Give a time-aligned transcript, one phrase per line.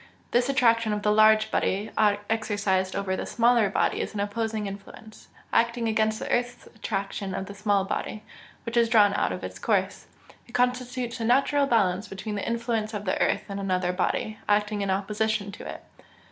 [0.31, 1.91] This attraction of the large body
[2.27, 7.45] exercised over the smaller body is an opposing influence, acting against the earth's attraction of
[7.45, 8.23] the small body,
[8.65, 10.07] which is drawn out of its course:
[10.47, 14.81] it constitutes a natural balance between the influence of the earth and another body, acting
[14.81, 15.83] in opposition to it.